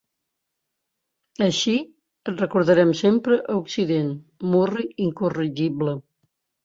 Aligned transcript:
Així 1.47 1.73
et 1.83 2.31
recordarem 2.43 2.95
sempre 3.03 3.39
a 3.43 3.59
Occident, 3.59 4.11
murri 4.55 4.87
incorregible. 5.09 5.95